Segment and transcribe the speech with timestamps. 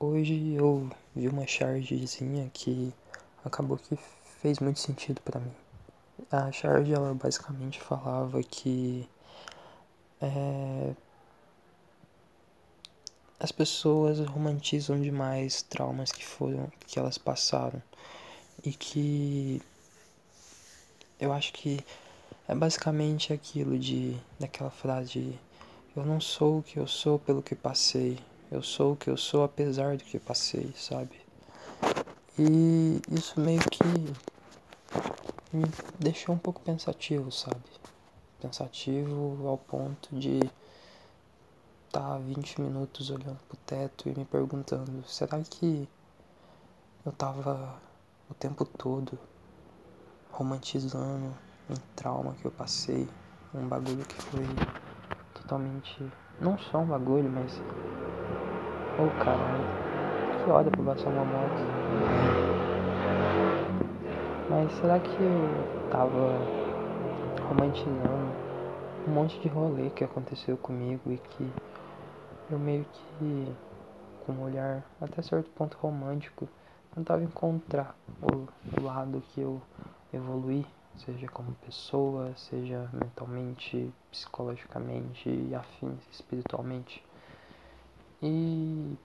[0.00, 2.94] Hoje eu vi uma chargezinha que
[3.44, 3.98] acabou que
[4.40, 5.50] fez muito sentido para mim.
[6.30, 9.08] A charge ela basicamente falava que
[10.22, 10.94] é,
[13.40, 17.82] as pessoas romantizam demais traumas que foram que elas passaram
[18.64, 19.60] e que
[21.18, 21.84] eu acho que
[22.46, 25.38] é basicamente aquilo de daquela frase de
[25.96, 28.16] eu não sou o que eu sou pelo que passei,
[28.50, 31.20] eu sou o que eu sou apesar do que passei, sabe?
[32.38, 33.84] E isso meio que
[35.52, 35.64] me
[35.98, 37.62] deixou um pouco pensativo, sabe?
[38.40, 40.38] Pensativo ao ponto de
[41.86, 45.88] estar tá 20 minutos olhando pro teto e me perguntando, será que
[47.04, 47.80] eu tava
[48.30, 49.18] o tempo todo
[50.30, 51.34] romantizando
[51.68, 53.08] um trauma que eu passei,
[53.54, 54.46] um bagulho que foi
[55.34, 56.12] totalmente.
[56.40, 57.60] Não só um bagulho, mas.
[58.98, 59.64] Ô oh, caralho,
[60.42, 61.54] que hora pra passar uma moto.
[64.50, 66.36] Mas será que eu tava
[67.48, 68.32] romantizando
[69.06, 71.48] um monte de rolê que aconteceu comigo e que
[72.50, 73.56] eu meio que,
[74.26, 76.48] com um olhar até certo ponto romântico,
[76.92, 78.48] tentava encontrar o,
[78.80, 79.62] o lado que eu
[80.12, 87.00] evoluí seja como pessoa, seja mentalmente, psicologicamente e afins espiritualmente.
[88.22, 88.96] E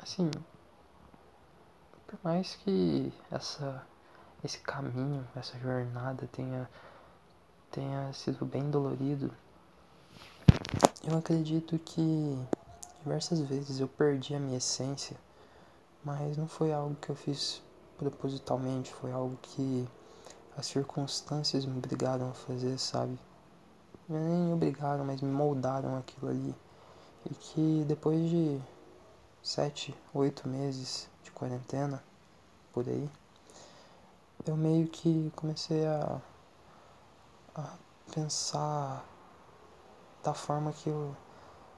[0.00, 0.30] assim,
[2.06, 3.86] por mais que essa
[4.44, 6.68] esse caminho, essa jornada tenha
[7.70, 9.32] tenha sido bem dolorido,
[11.04, 12.38] eu acredito que
[13.02, 15.16] diversas vezes eu perdi a minha essência,
[16.02, 17.62] mas não foi algo que eu fiz
[17.96, 19.88] propositalmente, foi algo que
[20.56, 23.18] as circunstâncias me obrigaram a fazer, sabe?
[24.08, 26.54] Nem obrigaram, mas me moldaram aquilo ali.
[27.26, 28.60] E que depois de
[29.42, 32.02] sete, oito meses de quarentena,
[32.72, 33.10] por aí,
[34.46, 36.20] eu meio que comecei a,
[37.54, 37.74] a
[38.12, 39.04] pensar
[40.22, 41.14] da forma que eu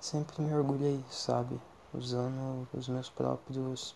[0.00, 1.60] sempre me orgulhei, sabe?
[1.92, 3.94] Usando os meus próprios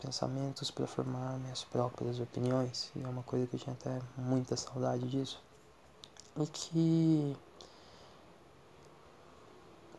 [0.00, 2.90] pensamentos para formar minhas próprias opiniões.
[2.96, 5.40] E é uma coisa que eu tinha até muita saudade disso.
[6.36, 7.36] E que.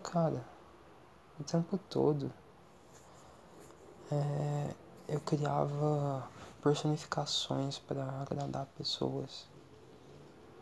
[0.03, 0.43] Cara,
[1.39, 2.31] o tempo todo
[4.11, 4.69] é,
[5.07, 6.27] eu criava
[6.61, 9.45] personificações para agradar pessoas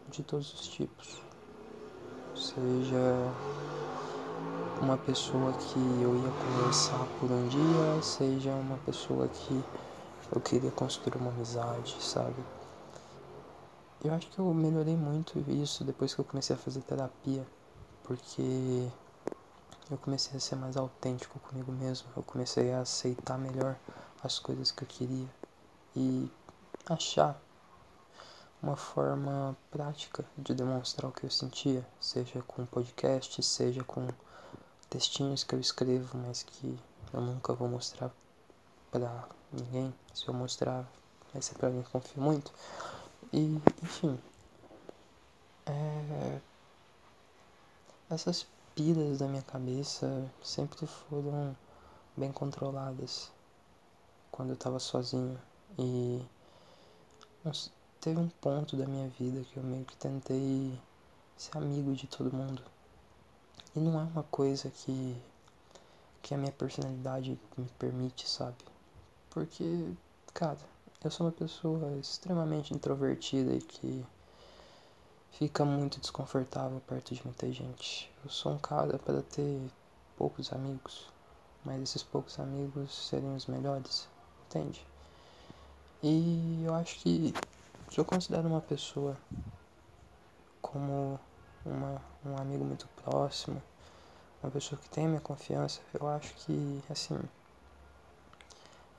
[0.10, 1.22] de todos os tipos.
[2.36, 2.98] Seja
[4.82, 9.64] uma pessoa que eu ia conversar por um dia, seja uma pessoa que
[10.34, 12.44] eu queria construir uma amizade, sabe?
[14.04, 17.46] Eu acho que eu melhorei muito isso depois que eu comecei a fazer terapia,
[18.04, 18.88] porque
[19.92, 23.76] eu comecei a ser mais autêntico comigo mesmo, eu comecei a aceitar melhor
[24.24, 25.28] as coisas que eu queria
[25.96, 26.32] e
[26.88, 27.40] achar
[28.62, 34.08] uma forma prática de demonstrar o que eu sentia, seja com podcast, seja com
[34.90, 36.80] textinhos que eu escrevo, mas que
[37.12, 38.12] eu nunca vou mostrar
[38.92, 39.94] pra ninguém.
[40.14, 40.86] Se eu mostrar,
[41.34, 42.54] vai ser pra mim confio muito.
[43.34, 44.20] E, enfim.
[45.66, 46.40] É...
[48.10, 51.56] Essas piras da minha cabeça sempre foram
[52.16, 53.32] bem controladas
[54.32, 55.40] quando eu tava sozinho.
[55.78, 56.24] E
[58.00, 60.80] teve um ponto da minha vida que eu meio que tentei
[61.38, 62.62] ser amigo de todo mundo.
[63.76, 65.16] E não é uma coisa que,
[66.22, 68.58] que a minha personalidade me permite, sabe?
[69.30, 69.94] Porque,
[70.34, 70.58] cara,
[71.04, 74.06] eu sou uma pessoa extremamente introvertida e que
[75.32, 78.12] fica muito desconfortável perto de muita gente.
[78.24, 79.60] Eu sou um cara para ter
[80.18, 81.08] poucos amigos,
[81.64, 84.08] mas esses poucos amigos serem os melhores,
[84.46, 84.86] entende?
[86.04, 87.34] E eu acho que
[87.90, 89.18] se eu considero uma pessoa
[90.62, 91.20] como
[91.66, 93.62] uma, um amigo muito próximo,
[94.42, 97.20] uma pessoa que tem minha confiança, eu acho que, assim,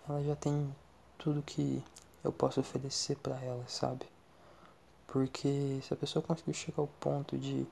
[0.09, 0.75] ela já tem
[1.19, 1.83] tudo que
[2.23, 4.12] eu posso oferecer para ela, sabe?
[5.13, 7.67] Porque se a pessoa conseguir chegar ao ponto de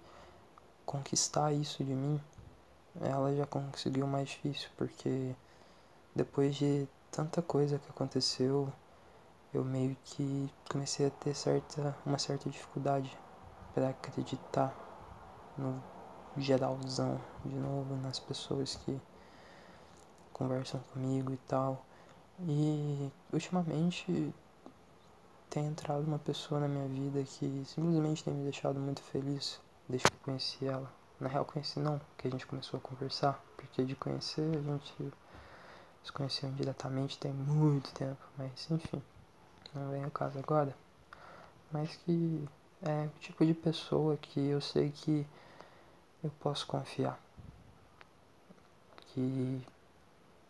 [0.85, 2.21] conquistar isso de mim,
[3.01, 5.35] ela já conseguiu mais difícil, porque
[6.15, 8.71] depois de tanta coisa que aconteceu,
[9.55, 13.17] eu meio que comecei a ter certa, uma certa dificuldade
[13.73, 14.75] para acreditar
[15.57, 15.83] no
[16.37, 19.01] geralzão de novo nas pessoas que
[20.35, 21.87] conversam comigo e tal.
[22.41, 24.35] E ultimamente
[25.51, 30.09] tem entrado uma pessoa na minha vida que simplesmente tem me deixado muito feliz desde
[30.09, 30.91] que eu conheci ela.
[31.19, 35.13] Na real conheci não, que a gente começou a conversar, porque de conhecer a gente
[36.05, 39.03] se conheciam diretamente tem muito tempo, mas enfim,
[39.75, 40.75] não vem ao caso agora.
[41.73, 42.49] Mas que
[42.83, 45.27] é o tipo de pessoa que eu sei que
[46.23, 47.21] eu posso confiar.
[49.09, 49.67] Que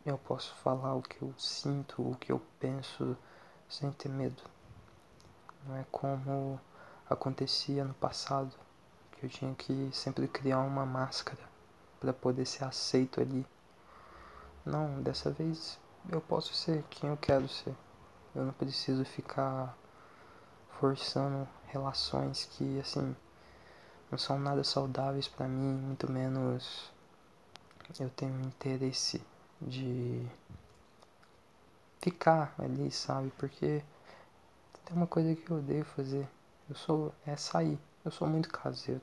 [0.05, 3.17] eu posso falar o que eu sinto, o que eu penso
[3.67, 4.43] sem ter medo.
[5.67, 6.61] Não é como
[7.09, 8.53] acontecia no passado,
[9.12, 11.43] que eu tinha que sempre criar uma máscara
[11.99, 13.47] para poder ser aceito ali.
[14.65, 15.79] Não, dessa vez
[16.09, 17.75] eu posso ser quem eu quero ser.
[18.35, 19.77] Eu não preciso ficar
[20.79, 23.15] forçando relações que assim
[24.11, 26.91] não são nada saudáveis para mim, muito menos
[27.99, 29.21] eu tenho interesse
[29.61, 30.27] de
[32.01, 33.33] ficar ali, sabe?
[33.37, 33.83] Porque
[34.91, 36.29] tem uma coisa que eu odeio fazer.
[36.69, 37.79] Eu sou é sair.
[38.05, 39.01] Eu sou muito caseiro.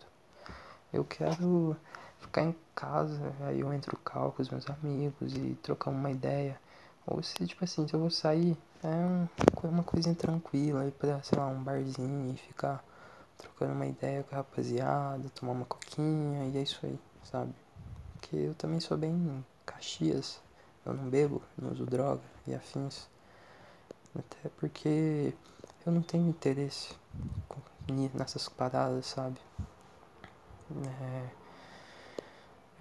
[0.91, 1.77] Eu quero
[2.19, 6.59] ficar em casa, aí eu entro carro com os meus amigos e trocar uma ideia.
[7.05, 11.39] Ou se, tipo assim, se eu vou sair, é uma coisinha tranquila, ir pra, sei
[11.39, 12.83] lá, um barzinho e ficar
[13.37, 17.53] trocando uma ideia com a rapaziada, tomar uma coquinha e é isso aí, sabe?
[18.13, 20.41] Porque eu também sou bem caxias,
[20.85, 23.07] eu não bebo, não uso droga e afins.
[24.17, 25.33] Até porque
[25.87, 26.93] eu não tenho interesse
[28.13, 29.39] nessas paradas, sabe?
[30.85, 31.29] É,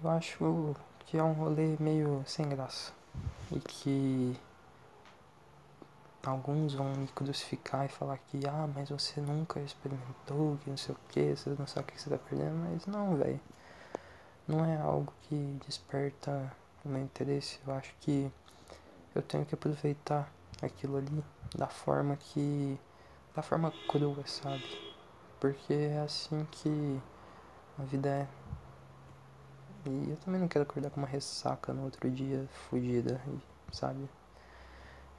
[0.03, 0.75] eu acho
[1.05, 2.91] que é um rolê meio sem graça
[3.49, 4.37] e que
[6.21, 10.93] alguns vão me crucificar e falar que ah, mas você nunca experimentou, que não sei
[10.93, 13.39] o que, você não sabe o que você tá perdendo, mas não, velho.
[14.45, 16.51] Não é algo que desperta
[16.83, 17.57] o meu interesse.
[17.65, 18.29] Eu acho que
[19.15, 20.29] eu tenho que aproveitar
[20.61, 21.23] aquilo ali
[21.55, 22.77] da forma que.
[23.37, 24.65] Da forma crua, sabe?
[25.39, 26.99] Porque é assim que
[27.77, 28.27] a vida é.
[29.85, 33.21] E eu também não quero acordar com uma ressaca no outro dia fodida,
[33.71, 34.09] sabe?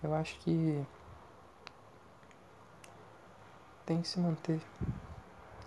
[0.03, 0.85] Eu acho que
[3.87, 4.61] tem que se manter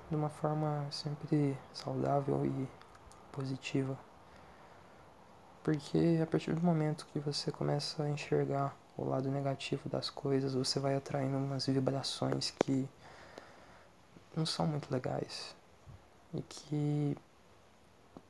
[0.09, 2.67] de uma forma sempre saudável e
[3.31, 3.97] positiva.
[5.63, 10.53] Porque a partir do momento que você começa a enxergar o lado negativo das coisas,
[10.53, 12.87] você vai atraindo umas vibrações que
[14.35, 15.55] não são muito legais.
[16.33, 17.17] E que,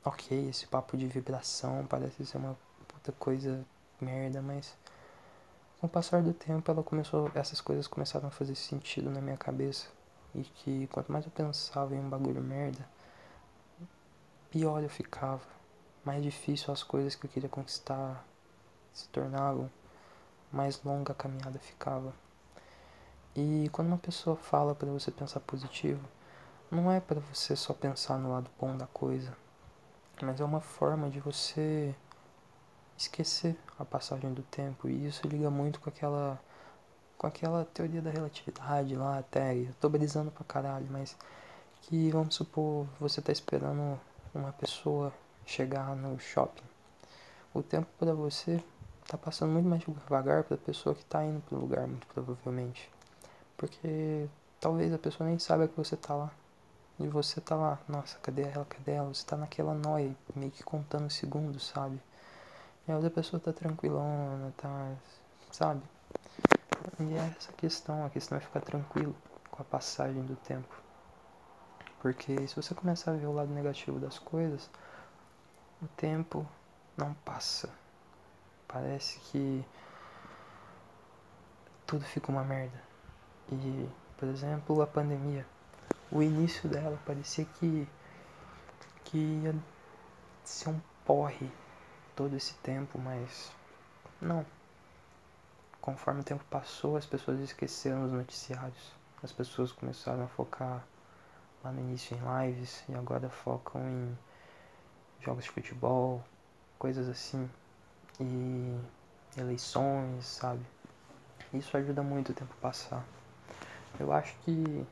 [0.04, 2.56] ok, esse papo de vibração parece ser uma
[2.88, 3.64] puta coisa
[4.00, 4.74] merda, mas
[5.80, 9.36] com o passar do tempo ela começou, essas coisas começaram a fazer sentido na minha
[9.36, 9.88] cabeça.
[10.34, 12.88] E que quanto mais eu pensava em um bagulho merda,
[14.50, 15.42] pior eu ficava
[16.04, 18.24] mais difícil as coisas que eu queria conquistar
[18.92, 19.70] se tornavam,
[20.52, 22.12] mais longa a caminhada ficava.
[23.34, 26.06] E quando uma pessoa fala para você pensar positivo,
[26.70, 29.34] não é para você só pensar no lado bom da coisa,
[30.22, 31.94] mas é uma forma de você
[32.96, 36.38] esquecer a passagem do tempo e isso liga muito com aquela
[37.18, 41.16] com aquela teoria da relatividade lá até, eu tô brisando pra caralho, mas
[41.82, 43.98] que vamos supor, você tá esperando
[44.34, 45.12] uma pessoa
[45.46, 46.64] chegar no shopping.
[47.54, 48.62] O tempo para você
[49.06, 52.90] tá passando muito mais devagar para a pessoa que tá indo pro lugar, muito provavelmente.
[53.56, 54.28] Porque
[54.60, 56.30] talvez a pessoa nem saiba que você tá lá.
[56.98, 59.08] E você tá lá, nossa, cadê ela, cadê ela?
[59.12, 62.00] Você tá naquela noia, meio que contando segundos, sabe?
[62.86, 64.92] E a outra pessoa tá tranquilona, tá.
[65.50, 65.82] sabe?
[67.00, 69.14] E é essa questão, a questão é ficar tranquilo
[69.50, 70.74] com a passagem do tempo.
[72.00, 74.68] Porque se você começar a ver o lado negativo das coisas,
[75.80, 76.46] o tempo
[76.96, 77.81] não passa.
[78.72, 79.64] Parece que
[81.86, 82.82] tudo fica uma merda.
[83.50, 85.46] E, por exemplo, a pandemia.
[86.10, 87.86] O início dela parecia que,
[89.04, 89.54] que ia
[90.42, 91.50] ser um porre
[92.16, 93.52] todo esse tempo, mas
[94.20, 94.46] não.
[95.80, 98.92] Conforme o tempo passou, as pessoas esqueceram os noticiários.
[99.22, 100.82] As pessoas começaram a focar
[101.62, 104.18] lá no início em lives e agora focam em
[105.20, 106.24] jogos de futebol,
[106.78, 107.50] coisas assim,
[108.22, 110.64] e eleições, sabe?
[111.52, 113.04] Isso ajuda muito o tempo passar.
[113.98, 114.86] Eu acho que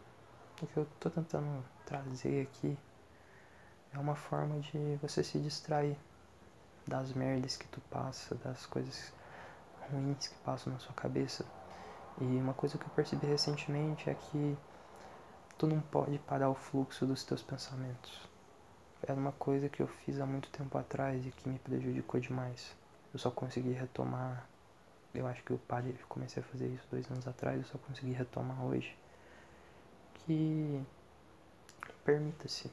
[0.62, 2.76] o que eu tô tentando trazer aqui
[3.92, 5.96] é uma forma de você se distrair
[6.86, 9.12] das merdas que tu passa, das coisas
[9.90, 11.44] ruins que passam na sua cabeça.
[12.20, 14.58] E uma coisa que eu percebi recentemente é que
[15.56, 18.30] tu não pode parar o fluxo dos teus pensamentos
[19.02, 22.76] era uma coisa que eu fiz há muito tempo atrás e que me prejudicou demais.
[23.12, 24.46] Eu só consegui retomar.
[25.12, 28.12] Eu acho que eu parei, comecei a fazer isso dois anos atrás, eu só consegui
[28.12, 28.96] retomar hoje.
[30.14, 30.80] Que
[32.04, 32.70] permita-se.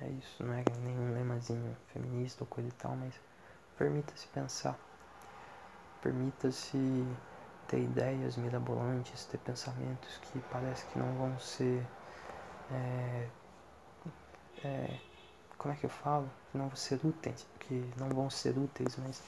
[0.00, 3.14] É isso, não é nenhum lemazinho feminista ou coisa e tal, mas
[3.76, 4.78] permita-se pensar.
[6.00, 7.06] Permita-se
[7.68, 11.86] ter ideias mirabolantes, ter pensamentos que parece que não vão ser.
[12.70, 13.28] É,
[14.64, 14.98] é,
[15.64, 16.30] como é que eu falo?
[16.52, 19.22] Que não vão ser úteis, que não vão ser úteis, mas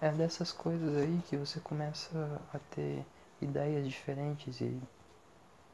[0.00, 3.06] é dessas coisas aí que você começa a ter
[3.40, 4.82] ideias diferentes e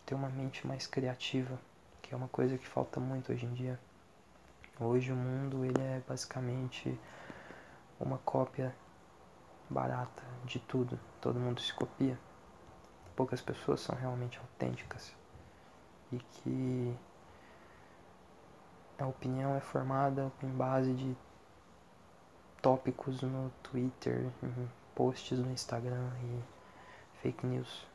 [0.05, 1.59] ter uma mente mais criativa,
[2.03, 3.81] que é uma coisa que falta muito hoje em dia.
[4.79, 7.01] Hoje o mundo ele é basicamente
[7.99, 8.77] uma cópia
[9.71, 11.01] barata de tudo.
[11.19, 12.19] Todo mundo se copia.
[13.17, 15.17] Poucas pessoas são realmente autênticas.
[16.13, 16.95] E que
[18.99, 21.17] a opinião é formada em base de
[22.63, 24.31] tópicos no Twitter,
[24.95, 26.41] posts no Instagram e
[27.21, 27.87] fake news.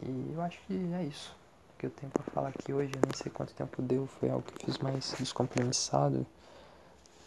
[0.00, 1.36] E eu acho que é isso
[1.78, 2.92] que eu tenho pra falar aqui hoje.
[2.94, 6.26] Eu nem sei quanto tempo deu, foi algo que eu fiz mais descompromissado.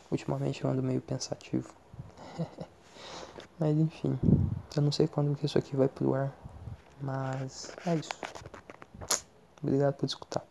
[0.09, 1.73] Ultimamente eu ando meio pensativo.
[3.57, 4.19] mas enfim,
[4.75, 6.31] eu não sei quando que isso aqui vai pro ar.
[7.01, 8.11] Mas é isso.
[9.61, 10.43] Obrigado por escutar.